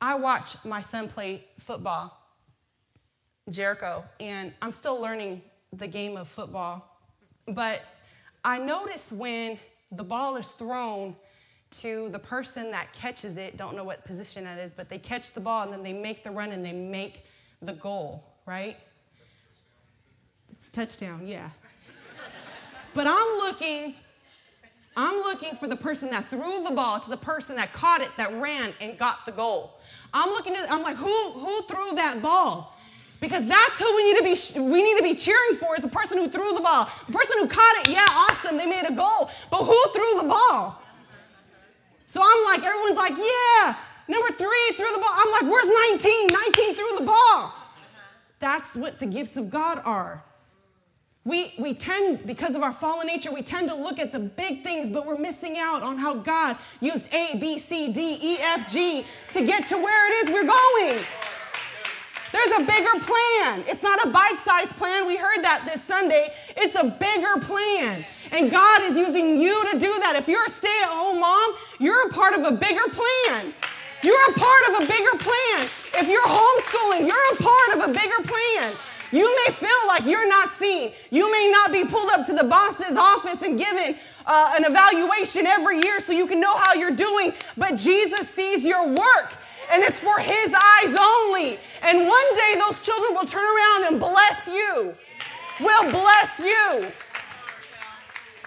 [0.00, 2.18] I watch my son play football,
[3.50, 5.42] Jericho, and I'm still learning
[5.74, 6.96] the game of football.
[7.48, 7.82] But
[8.46, 9.58] I notice when
[9.92, 11.16] the ball is thrown,
[11.82, 15.32] to the person that catches it, don't know what position that is, but they catch
[15.32, 17.24] the ball and then they make the run and they make
[17.62, 18.76] the goal, right?
[20.52, 21.50] It's touchdown, yeah.
[22.94, 23.94] but I'm looking,
[24.96, 28.10] I'm looking for the person that threw the ball to the person that caught it,
[28.16, 29.78] that ran and got the goal.
[30.12, 32.74] I'm looking at, I'm like, who, who threw that ball?
[33.20, 35.88] Because that's who we need to be we need to be cheering for is the
[35.88, 36.88] person who threw the ball.
[37.06, 39.30] The person who caught it, yeah, awesome, they made a goal.
[39.50, 40.83] But who threw the ball?
[42.14, 43.74] So I'm like, everyone's like, yeah,
[44.06, 45.10] number three threw the ball.
[45.10, 46.28] I'm like, where's 19?
[46.28, 47.52] 19 threw the ball.
[48.38, 50.22] That's what the gifts of God are.
[51.24, 54.62] We, we tend, because of our fallen nature, we tend to look at the big
[54.62, 58.70] things, but we're missing out on how God used A, B, C, D, E, F,
[58.70, 61.04] G to get to where it is we're going.
[62.30, 63.64] There's a bigger plan.
[63.66, 65.08] It's not a bite sized plan.
[65.08, 66.32] We heard that this Sunday.
[66.56, 68.06] It's a bigger plan.
[68.32, 70.16] And God is using you to do that.
[70.16, 73.52] If you're a stay at home mom, you're a part of a bigger plan.
[74.02, 75.68] You're a part of a bigger plan.
[75.94, 78.72] If you're homeschooling, you're a part of a bigger plan.
[79.12, 80.92] You may feel like you're not seen.
[81.10, 85.46] You may not be pulled up to the boss's office and given uh, an evaluation
[85.46, 89.32] every year so you can know how you're doing, but Jesus sees your work
[89.70, 91.58] and it's for His eyes only.
[91.82, 94.94] And one day those children will turn around and bless you.
[95.60, 96.90] Will bless you.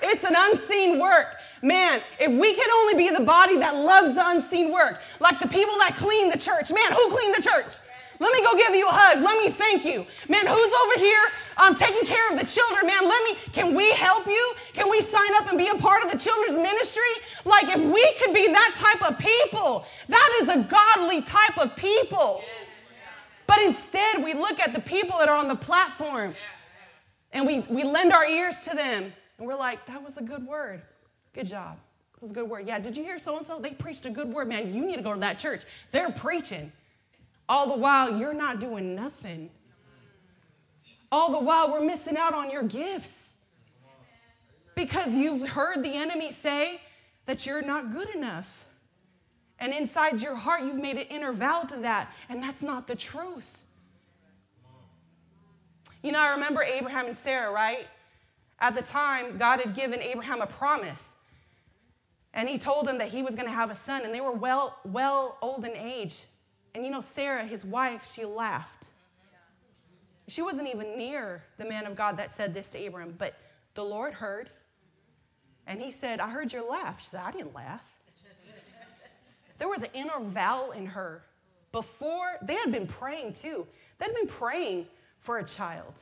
[0.01, 1.35] It's an unseen work.
[1.61, 5.47] Man, if we can only be the body that loves the unseen work, like the
[5.47, 6.69] people that clean the church.
[6.69, 7.73] Man, who cleaned the church?
[8.19, 9.23] Let me go give you a hug.
[9.23, 10.05] Let me thank you.
[10.27, 11.23] Man, who's over here
[11.57, 12.87] um, taking care of the children?
[12.87, 14.53] Man, let me, can we help you?
[14.73, 17.13] Can we sign up and be a part of the children's ministry?
[17.45, 21.75] Like, if we could be that type of people, that is a godly type of
[21.75, 22.43] people.
[23.45, 26.33] But instead, we look at the people that are on the platform
[27.33, 29.13] and we, we lend our ears to them.
[29.37, 30.81] And we're like, that was a good word.
[31.33, 31.77] Good job.
[32.15, 32.67] It was a good word.
[32.67, 33.59] Yeah, did you hear so and so?
[33.59, 34.47] They preached a good word.
[34.47, 35.63] Man, you need to go to that church.
[35.91, 36.71] They're preaching.
[37.47, 39.49] All the while, you're not doing nothing.
[41.11, 43.27] All the while, we're missing out on your gifts
[44.75, 46.81] because you've heard the enemy say
[47.25, 48.65] that you're not good enough.
[49.59, 52.95] And inside your heart, you've made an inner vow to that, and that's not the
[52.95, 53.47] truth.
[56.03, 57.87] You know, I remember Abraham and Sarah, right?
[58.59, 61.03] At the time, God had given Abraham a promise
[62.37, 64.31] and he told him that he was going to have a son, and they were
[64.31, 66.25] well, well old in age.
[66.75, 68.85] And you know, Sarah, his wife, she laughed.
[70.27, 73.33] She wasn't even near the man of God that said this to Abraham, but
[73.73, 74.51] the Lord heard.
[75.65, 77.01] And he said, I heard your laugh.
[77.01, 77.81] She said, I didn't laugh.
[79.57, 81.23] There was an inner vow in her
[81.71, 83.65] before they had been praying too.
[83.97, 84.85] They'd been praying
[85.21, 85.93] for a child.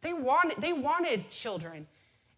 [0.00, 1.86] They wanted, they wanted children.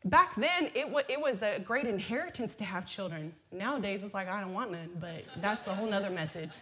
[0.08, 3.30] Back then, it, w- it was a great inheritance to have children.
[3.52, 6.52] Nowadays, it's like, I don't want none, but that's a whole nother message.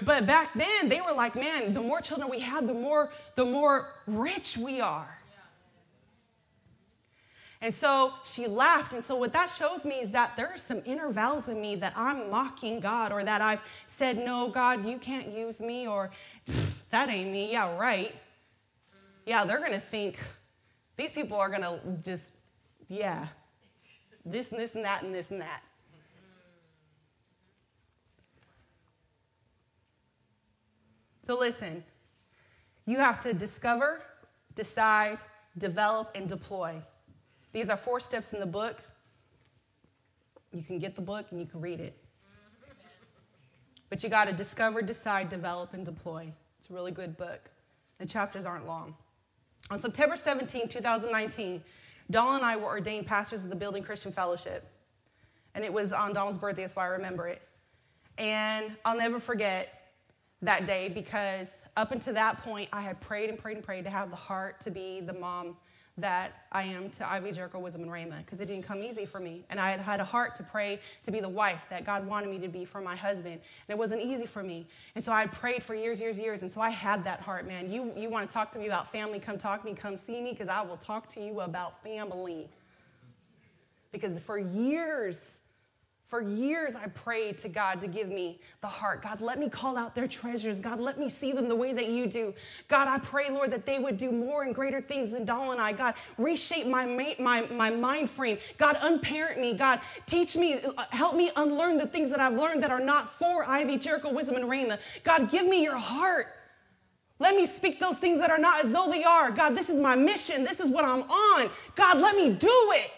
[0.00, 3.44] But back then, they were like, man, the more children we have, the more, the
[3.44, 5.18] more rich we are.
[7.60, 8.94] And so she laughed.
[8.94, 11.76] And so, what that shows me is that there are some inner vows in me
[11.76, 16.10] that I'm mocking God, or that I've said, No, God, you can't use me, or
[16.90, 17.52] that ain't me.
[17.52, 18.16] Yeah, right.
[19.26, 20.18] Yeah, they're going to think,
[20.96, 22.32] these people are going to just
[22.92, 23.28] yeah,
[24.26, 25.62] this and this and that and this and that.
[31.26, 31.82] So listen,
[32.84, 34.02] you have to discover,
[34.54, 35.18] decide,
[35.56, 36.82] develop, and deploy.
[37.54, 38.76] These are four steps in the book.
[40.52, 41.96] You can get the book and you can read it.
[43.88, 46.30] But you got to discover, decide, develop, and deploy.
[46.58, 47.40] It's a really good book.
[47.98, 48.94] The chapters aren't long.
[49.70, 51.62] On September 17, 2019,
[52.10, 54.66] Don and I were ordained pastors of the Building Christian Fellowship.
[55.54, 57.42] And it was on Don's birthday, that's why I remember it.
[58.18, 59.90] And I'll never forget
[60.42, 63.90] that day because up until that point, I had prayed and prayed and prayed to
[63.90, 65.56] have the heart to be the mom
[65.98, 69.20] that I am to Ivy Jericho Wisdom and Rhema because it didn't come easy for
[69.20, 69.44] me.
[69.50, 72.30] And I had had a heart to pray to be the wife that God wanted
[72.30, 73.34] me to be for my husband.
[73.34, 74.66] And it wasn't easy for me.
[74.94, 76.40] And so I prayed for years, years, years.
[76.42, 77.70] And so I had that heart, man.
[77.70, 80.22] You, you want to talk to me about family, come talk to me, come see
[80.22, 82.48] me because I will talk to you about family.
[83.90, 85.18] Because for years,
[86.12, 89.00] for years, I prayed to God to give me the heart.
[89.02, 90.60] God, let me call out their treasures.
[90.60, 92.34] God, let me see them the way that you do.
[92.68, 95.58] God, I pray, Lord, that they would do more and greater things than Doll and
[95.58, 95.72] I.
[95.72, 96.84] God, reshape my,
[97.18, 98.36] my, my mind frame.
[98.58, 99.54] God, unparent me.
[99.54, 103.46] God, teach me, help me unlearn the things that I've learned that are not for
[103.46, 104.78] Ivy, Jericho, Wisdom, and Rhema.
[105.04, 106.26] God, give me your heart.
[107.20, 109.30] Let me speak those things that are not as though they are.
[109.30, 110.44] God, this is my mission.
[110.44, 111.48] This is what I'm on.
[111.74, 112.90] God, let me do it.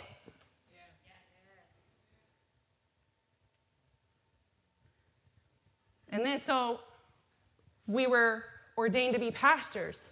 [6.14, 6.78] And then so
[7.88, 8.44] we were
[8.78, 10.04] ordained to be pastors.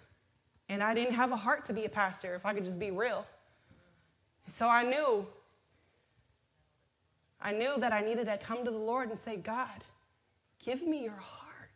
[0.69, 2.91] And I didn't have a heart to be a pastor, if I could just be
[2.91, 3.25] real.
[4.49, 5.25] So I knew,
[7.41, 9.85] I knew that I needed to come to the Lord and say, God,
[10.59, 11.71] give me your heart.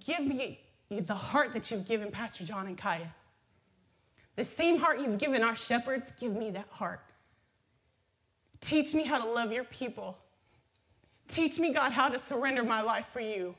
[0.00, 3.12] Give me the heart that you've given Pastor John and Kaya.
[4.36, 7.02] The same heart you've given our shepherds, give me that heart.
[8.60, 10.18] Teach me how to love your people.
[11.28, 13.54] Teach me, God, how to surrender my life for you.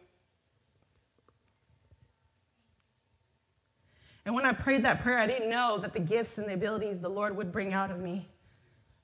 [4.26, 7.00] And when I prayed that prayer, I didn't know that the gifts and the abilities
[7.00, 8.28] the Lord would bring out of me.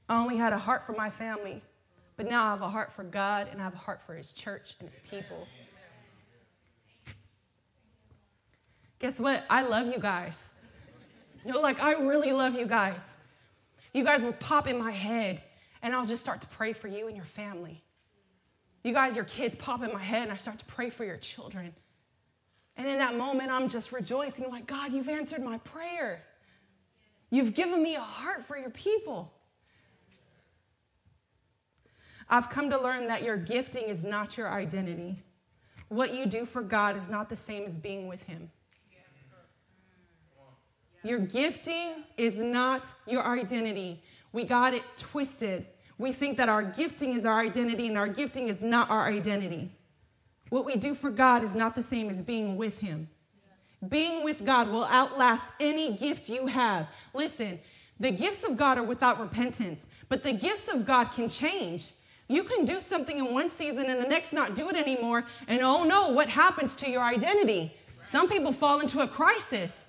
[0.09, 1.63] I only had a heart for my family,
[2.17, 4.31] but now I have a heart for God and I have a heart for His
[4.31, 5.47] church and His people.
[8.99, 9.43] Guess what?
[9.49, 10.39] I love you guys.
[11.43, 13.03] You know, like I really love you guys.
[13.93, 15.41] You guys will pop in my head
[15.85, 17.83] and I'll just start to pray for you and your family.
[18.83, 21.17] You guys, your kids pop in my head, and I start to pray for your
[21.17, 21.75] children.
[22.75, 26.23] And in that moment, I'm just rejoicing, like, God, you've answered my prayer.
[27.29, 29.31] You've given me a heart for your people.
[32.27, 35.21] I've come to learn that your gifting is not your identity.
[35.89, 38.49] What you do for God is not the same as being with Him.
[41.03, 44.01] Your gifting is not your identity.
[44.33, 45.67] We got it twisted.
[45.97, 49.71] We think that our gifting is our identity, and our gifting is not our identity.
[50.49, 53.07] What we do for God is not the same as being with Him.
[53.87, 56.87] Being with God will outlast any gift you have.
[57.13, 57.59] Listen,
[57.99, 61.93] the gifts of God are without repentance, but the gifts of God can change.
[62.27, 65.61] You can do something in one season and the next not do it anymore, and
[65.61, 67.73] oh no, what happens to your identity?
[68.03, 69.85] Some people fall into a crisis.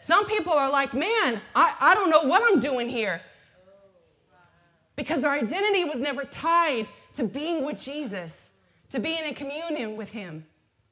[0.00, 3.20] Some people are like, man, I, I don't know what I'm doing here.
[4.96, 8.48] Because our identity was never tied to being with Jesus,
[8.90, 10.44] to being in communion with Him.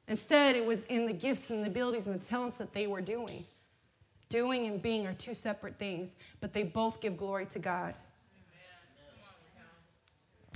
[0.07, 3.01] Instead, it was in the gifts and the abilities and the talents that they were
[3.01, 3.43] doing.
[4.29, 7.95] Doing and being are two separate things, but they both give glory to God.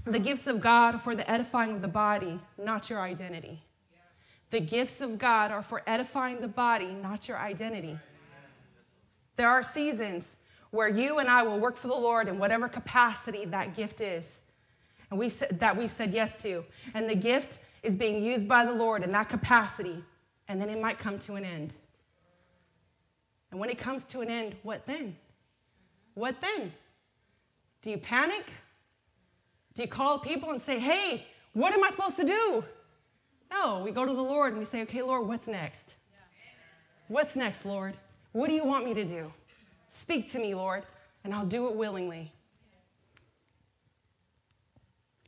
[0.06, 3.62] The gifts of God are for the edifying of the body, not your identity.
[4.50, 7.98] The gifts of God are for edifying the body, not your identity.
[9.36, 10.36] There are seasons
[10.72, 14.40] where you and I will work for the Lord in whatever capacity that gift is,
[15.10, 16.64] and we've said, that we've said yes to.
[16.94, 20.04] And the gift is being used by the Lord in that capacity,
[20.48, 21.74] and then it might come to an end.
[23.52, 25.16] And when it comes to an end, what then?
[26.14, 26.72] What then?
[27.82, 28.46] Do you panic?
[29.74, 32.64] Do you call people and say, hey, what am I supposed to do?
[33.52, 35.96] No, we go to the Lord and we say, okay, Lord, what's next?
[37.08, 37.96] What's next, Lord?
[38.34, 39.32] What do you want me to do?
[39.90, 40.84] Speak to me, Lord,
[41.24, 42.32] and I'll do it willingly.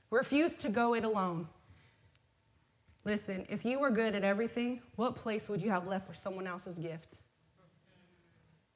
[0.10, 1.48] Refuse to go it alone.
[3.04, 6.46] Listen, if you were good at everything, what place would you have left for someone
[6.46, 7.08] else's gift?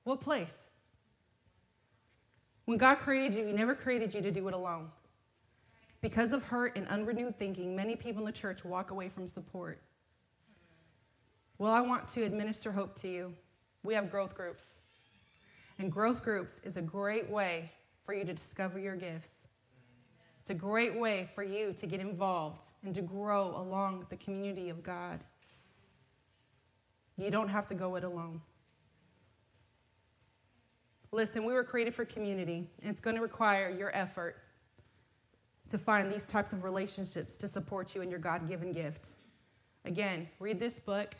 [0.04, 0.54] What place?
[2.66, 4.90] When God created you, He never created you to do it alone.
[6.02, 9.82] Because of hurt and unrenewed thinking, many people in the church walk away from support.
[11.58, 13.34] Well, I want to administer hope to you.
[13.84, 14.66] We have growth groups.
[15.80, 17.72] And growth groups is a great way
[18.06, 19.32] for you to discover your gifts.
[20.40, 24.70] It's a great way for you to get involved and to grow along the community
[24.70, 25.20] of God.
[27.18, 28.42] You don't have to go it alone.
[31.12, 34.36] Listen, we were created for community, and it's going to require your effort
[35.70, 39.08] to find these types of relationships to support you in your God given gift.
[39.86, 41.16] Again, read this book.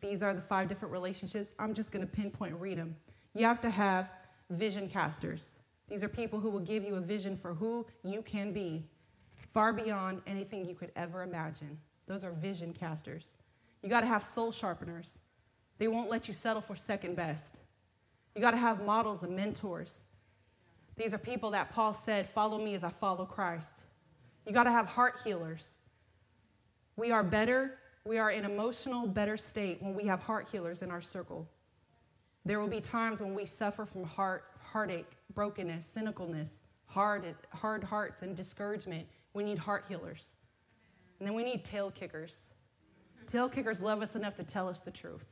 [0.00, 1.54] These are the five different relationships.
[1.58, 2.96] I'm just going to pinpoint and read them.
[3.36, 4.08] You have to have
[4.50, 5.56] vision casters.
[5.88, 8.84] These are people who will give you a vision for who you can be,
[9.52, 11.78] far beyond anything you could ever imagine.
[12.06, 13.36] Those are vision casters.
[13.82, 15.18] You got to have soul sharpeners.
[15.78, 17.58] They won't let you settle for second best.
[18.34, 20.04] You got to have models and mentors
[20.96, 23.82] these are people that Paul said, Follow me as I follow Christ.
[24.46, 25.76] You got to have heart healers.
[26.96, 30.90] We are better, we are in emotional better state when we have heart healers in
[30.90, 31.48] our circle.
[32.46, 38.22] There will be times when we suffer from heart, heartache, brokenness, cynicalness, hard, hard hearts,
[38.22, 39.08] and discouragement.
[39.34, 40.28] We need heart healers.
[41.18, 42.38] And then we need tail kickers.
[43.26, 45.24] Tail kickers love us enough to tell us the truth.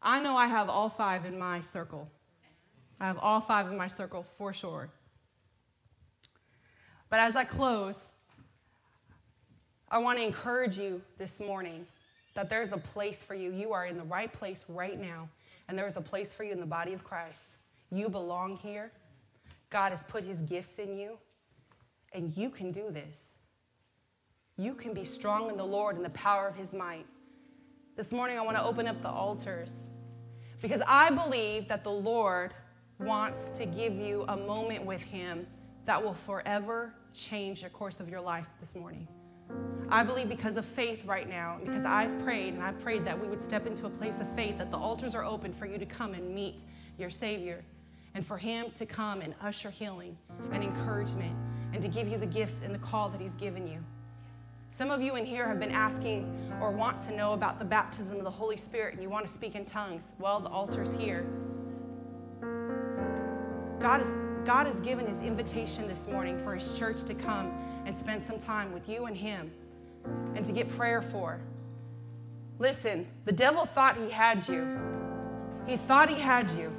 [0.00, 2.08] I know I have all five in my circle.
[2.98, 4.88] I have all five in my circle for sure.
[7.10, 7.98] But as I close,
[9.90, 11.86] I want to encourage you this morning
[12.36, 13.50] that there's a place for you.
[13.50, 15.28] You are in the right place right now,
[15.68, 17.56] and there's a place for you in the body of Christ.
[17.90, 18.92] You belong here.
[19.70, 21.18] God has put his gifts in you,
[22.12, 23.30] and you can do this.
[24.56, 27.06] You can be strong in the Lord and the power of his might.
[27.96, 29.72] This morning, I want to open up the altars
[30.60, 32.52] because I believe that the Lord
[32.98, 35.46] wants to give you a moment with Him
[35.84, 39.08] that will forever change the course of your life this morning.
[39.88, 43.28] I believe because of faith right now, because I've prayed and I've prayed that we
[43.28, 45.86] would step into a place of faith, that the altars are open for you to
[45.86, 46.62] come and meet
[46.98, 47.62] your Savior
[48.14, 50.16] and for Him to come and usher healing
[50.50, 51.36] and encouragement
[51.72, 53.78] and to give you the gifts and the call that He's given you.
[54.70, 58.18] Some of you in here have been asking or want to know about the baptism
[58.18, 60.12] of the Holy Spirit and you want to speak in tongues.
[60.18, 61.24] Well, the altar's here.
[63.80, 64.04] God,
[64.44, 67.52] God has given his invitation this morning for his church to come
[67.86, 69.50] and spend some time with you and him
[70.34, 71.40] and to get prayer for.
[72.58, 74.78] Listen, the devil thought he had you.
[75.66, 76.72] He thought he had you.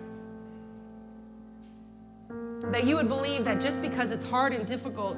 [2.71, 5.17] That you would believe that just because it's hard and difficult,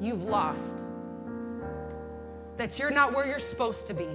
[0.00, 0.78] you've lost.
[2.56, 4.08] That you're not where you're supposed to be.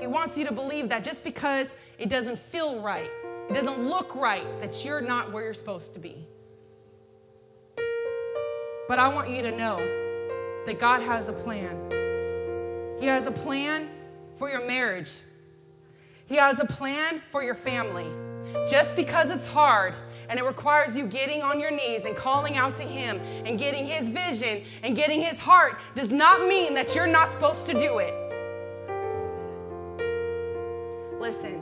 [0.00, 3.10] He wants you to believe that just because it doesn't feel right,
[3.48, 6.26] it doesn't look right that you're not where you're supposed to be.
[8.88, 9.78] But I want you to know
[10.64, 11.76] that God has a plan.
[13.00, 13.88] He has a plan
[14.38, 15.10] for your marriage,
[16.26, 18.06] He has a plan for your family.
[18.70, 19.94] Just because it's hard
[20.28, 23.86] and it requires you getting on your knees and calling out to Him and getting
[23.86, 27.98] His vision and getting His heart, does not mean that you're not supposed to do
[27.98, 28.14] it.
[31.20, 31.60] Listen,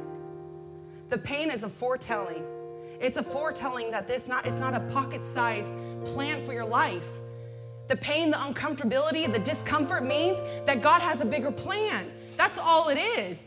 [1.08, 2.44] the pain is a foretelling.
[3.04, 5.68] It's a foretelling that this not it's not a pocket-sized
[6.06, 7.06] plan for your life.
[7.88, 12.10] The pain, the uncomfortability, the discomfort means that God has a bigger plan.
[12.38, 13.38] That's all it is.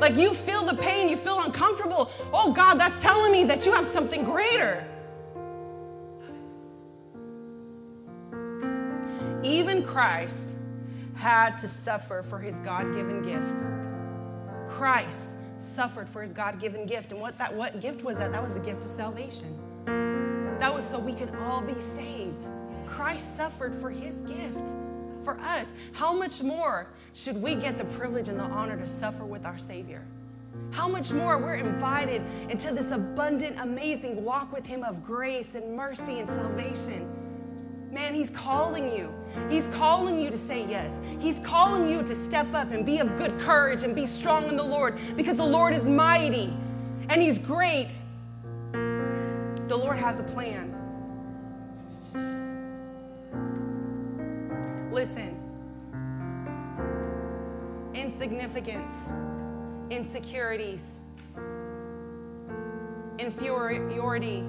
[0.00, 2.10] Like you feel the pain, you feel uncomfortable.
[2.32, 4.82] Oh God, that's telling me that you have something greater.
[9.42, 10.54] Even Christ
[11.14, 13.62] had to suffer for his God given gift.
[14.70, 17.12] Christ suffered for his God given gift.
[17.12, 18.32] And what that what gift was that?
[18.32, 19.56] That was the gift of salvation.
[20.58, 22.46] That was so we could all be saved.
[22.86, 24.74] Christ suffered for his gift
[25.24, 25.68] for us.
[25.92, 29.58] How much more should we get the privilege and the honor to suffer with our
[29.58, 30.04] Savior?
[30.70, 35.76] How much more we're invited into this abundant, amazing walk with Him of grace and
[35.76, 37.08] mercy and salvation.
[37.92, 39.12] Man, He's calling you.
[39.50, 40.98] He's calling you to say yes.
[41.20, 44.56] He's calling you to step up and be of good courage and be strong in
[44.56, 46.56] the Lord because the Lord is mighty
[47.10, 47.90] and He's great.
[48.72, 50.70] The Lord has a plan.
[54.90, 55.36] Listen,
[57.94, 58.90] insignificance,
[59.90, 60.82] insecurities,
[63.18, 64.44] inferiority,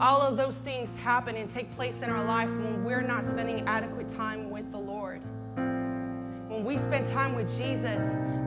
[0.00, 3.60] all of those things happen and take place in our life when we're not spending
[3.66, 5.20] adequate time with the Lord.
[5.56, 8.00] When we spend time with Jesus,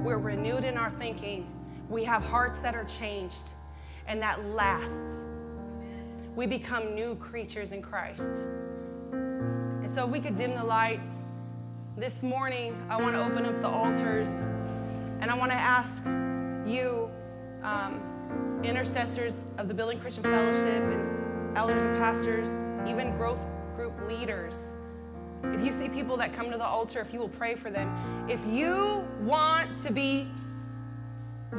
[0.04, 1.48] we're renewed in our thinking.
[1.90, 3.52] We have hearts that are changed,
[4.08, 5.24] and that lasts.
[6.36, 8.24] We become new creatures in Christ.
[9.12, 11.08] And so, if we could dim the lights.
[11.96, 14.28] This morning, I want to open up the altars
[15.20, 16.04] and I want to ask
[16.68, 17.12] you,
[17.62, 18.02] um,
[18.64, 21.13] intercessors of the Building Christian Fellowship and
[21.56, 22.50] elders and pastors,
[22.88, 23.46] even growth
[23.76, 24.76] group leaders,
[25.52, 28.26] if you see people that come to the altar, if you will pray for them,
[28.30, 30.28] if you want to be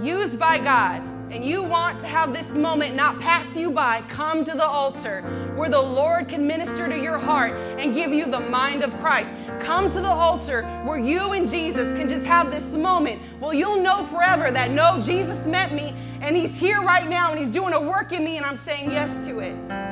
[0.01, 4.43] used by God and you want to have this moment not pass you by, come
[4.45, 5.23] to the altar
[5.55, 9.31] where the Lord can minister to your heart and give you the mind of Christ.
[9.61, 13.21] Come to the altar where you and Jesus can just have this moment.
[13.39, 17.39] Well, you'll know forever that no, Jesus met me and He's here right now and
[17.39, 19.84] He's doing a work in me, and I'm saying yes to it.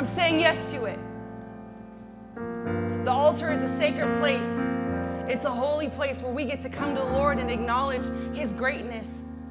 [0.00, 0.98] I'm saying yes to it.
[3.04, 4.48] The altar is a sacred place.
[5.30, 8.54] It's a holy place where we get to come to the Lord and acknowledge His
[8.54, 9.10] greatness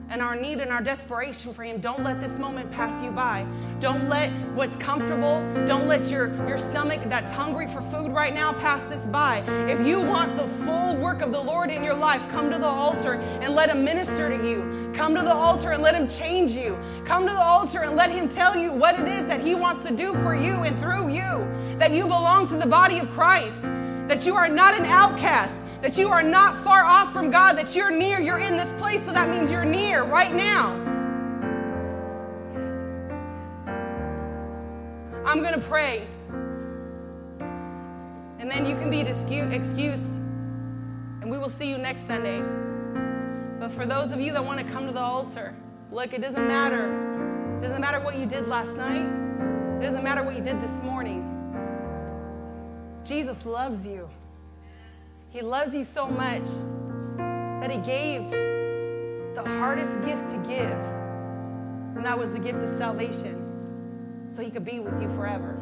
[0.10, 1.80] and our need and our desperation for Him.
[1.80, 3.46] Don't let this moment pass you by.
[3.80, 8.52] Don't let what's comfortable, don't let your, your stomach that's hungry for food right now
[8.54, 9.42] pass this by.
[9.70, 12.66] If you want the full work of the Lord in your life, come to the
[12.66, 14.79] altar and let Him minister to you.
[15.00, 16.78] Come to the altar and let Him change you.
[17.06, 19.88] Come to the altar and let Him tell you what it is that He wants
[19.88, 21.78] to do for you and through you.
[21.78, 23.62] That you belong to the body of Christ,
[24.10, 27.74] that you are not an outcast that you are not far off from God, that
[27.74, 28.20] you're near.
[28.20, 30.74] You're in this place, so that means you're near right now.
[35.26, 36.06] I'm going to pray.
[38.40, 40.04] And then you can be excused,
[41.22, 42.69] and we will see you next Sunday.
[43.70, 45.54] But for those of you that want to come to the altar,
[45.92, 47.60] look, it doesn't matter.
[47.60, 49.06] It doesn't matter what you did last night,
[49.78, 51.24] it doesn't matter what you did this morning.
[53.06, 54.10] Jesus loves you.
[55.30, 56.46] He loves you so much
[57.62, 60.80] that He gave the hardest gift to give,
[61.96, 65.60] and that was the gift of salvation, so He could be with you forever.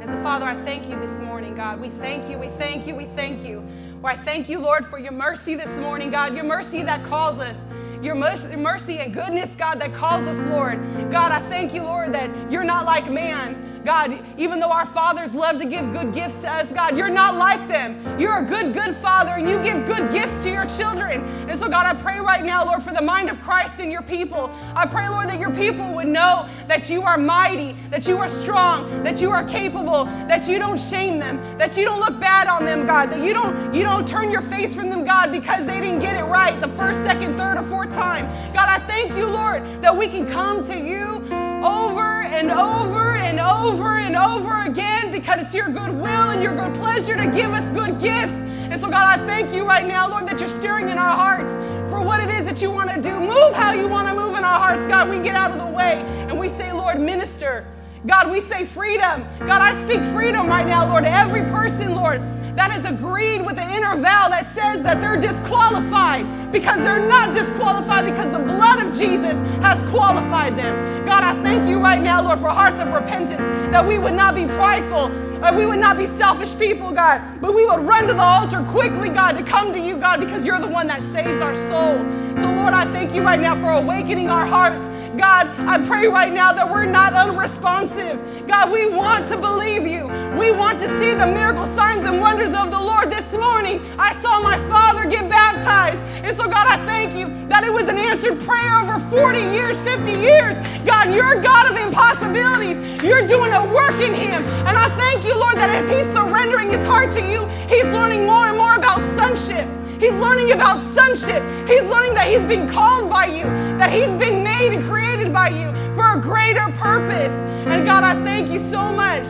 [0.00, 1.80] And so, Father, I thank you this morning, God.
[1.80, 3.66] We thank you, we thank you, we thank you.
[4.02, 7.38] Well, I thank you, Lord, for your mercy this morning, God, your mercy that calls
[7.38, 7.56] us
[8.02, 10.82] your mercy and goodness, God, that calls us, Lord.
[11.12, 13.71] God, I thank you, Lord, that you're not like man.
[13.84, 17.36] God, even though our fathers love to give good gifts to us, God, you're not
[17.36, 18.18] like them.
[18.18, 21.20] You're a good, good father, and you give good gifts to your children.
[21.48, 24.02] And so, God, I pray right now, Lord, for the mind of Christ in your
[24.02, 24.50] people.
[24.74, 28.28] I pray, Lord, that your people would know that you are mighty, that you are
[28.28, 32.46] strong, that you are capable, that you don't shame them, that you don't look bad
[32.46, 35.66] on them, God, that you don't you don't turn your face from them, God, because
[35.66, 38.26] they didn't get it right the first, second, third, or fourth time.
[38.52, 41.22] God, I thank you, Lord, that we can come to you
[41.64, 46.54] over and over and over and over again because it's your good will and your
[46.54, 48.34] good pleasure to give us good gifts.
[48.34, 51.52] And so, God, I thank you right now, Lord, that you're stirring in our hearts
[51.90, 53.20] for what it is that you want to do.
[53.20, 55.08] Move how you want to move in our hearts, God.
[55.08, 57.66] We get out of the way and we say, Lord, minister.
[58.06, 59.24] God, we say freedom.
[59.38, 62.20] God, I speak freedom right now, Lord, to every person, Lord
[62.54, 67.34] that has agreed with the inner vow that says that they're disqualified because they're not
[67.34, 71.06] disqualified because the blood of Jesus has qualified them.
[71.06, 73.40] God, I thank you right now, Lord, for hearts of repentance,
[73.72, 75.08] that we would not be prideful,
[75.40, 78.62] that we would not be selfish people, God, but we would run to the altar
[78.64, 81.98] quickly, God, to come to you, God, because you're the one that saves our soul.
[82.36, 84.84] So, Lord, I thank you right now for awakening our hearts.
[85.22, 88.18] God, I pray right now that we're not unresponsive.
[88.48, 90.08] God, we want to believe you.
[90.36, 93.08] We want to see the miracle signs and wonders of the Lord.
[93.08, 96.02] This morning, I saw my father get baptized.
[96.26, 99.78] And so, God, I thank you that it was an answered prayer over 40 years,
[99.86, 100.56] 50 years.
[100.84, 103.04] God, you're a God of impossibilities.
[103.04, 104.42] You're doing a work in him.
[104.66, 108.26] And I thank you, Lord, that as he's surrendering his heart to you, he's learning
[108.26, 109.70] more and more about sonship.
[110.02, 111.40] He's learning about sonship.
[111.68, 113.44] He's learning that he's been called by you,
[113.78, 117.30] that he's been made and created by you for a greater purpose.
[117.70, 119.24] And God, I thank you so much.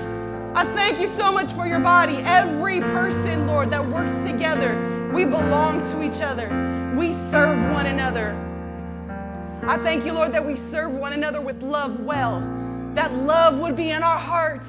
[0.54, 2.16] I thank you so much for your body.
[2.24, 6.48] Every person, Lord, that works together, we belong to each other.
[6.96, 8.34] We serve one another.
[9.64, 12.40] I thank you, Lord, that we serve one another with love well.
[12.94, 14.68] That love would be in our hearts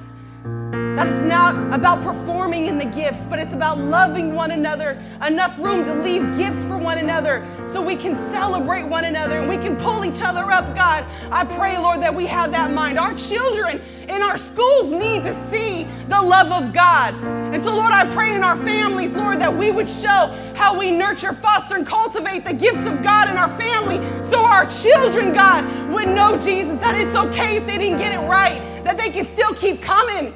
[0.96, 5.02] that it's not about performing in the gifts, but it's about loving one another.
[5.26, 9.50] Enough room to leave gifts for one another so we can celebrate one another and
[9.50, 11.04] we can pull each other up, God.
[11.32, 13.00] I pray, Lord, that we have that mind.
[13.00, 17.16] Our children in our schools need to see the love of God.
[17.54, 20.92] And so, Lord, I pray in our families, Lord, that we would show how we
[20.92, 23.98] nurture, foster, and cultivate the gifts of God in our family
[24.30, 28.28] so our children, God, would know Jesus, that it's okay if they didn't get it
[28.28, 30.36] right, that they can still keep coming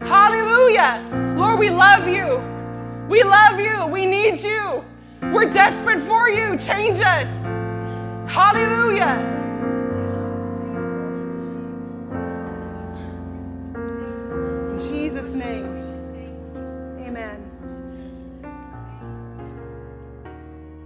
[0.00, 1.34] Hallelujah.
[1.36, 2.42] Lord, we love you.
[3.08, 3.86] We love you.
[3.86, 4.84] We need you.
[5.32, 6.58] We're desperate for you.
[6.58, 7.28] Change us.
[8.30, 9.18] Hallelujah.
[14.70, 15.66] In Jesus' name.
[17.00, 17.50] Amen.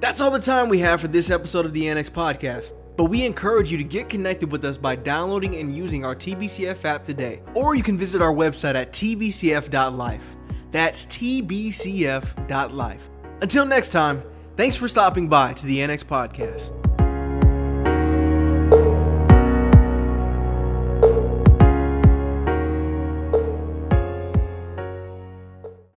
[0.01, 2.73] That's all the time we have for this episode of the Annex Podcast.
[2.99, 6.85] But we encourage you to get connected with us by downloading and using our TBCF
[6.85, 7.41] app today.
[7.55, 10.37] Or you can visit our website at tbcf.life.
[10.73, 13.11] That's tbcf.life.
[13.41, 14.25] Until next time,
[14.57, 16.88] thanks for stopping by to the Annex Podcast.